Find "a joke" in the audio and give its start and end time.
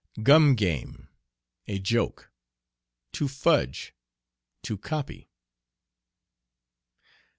1.67-2.31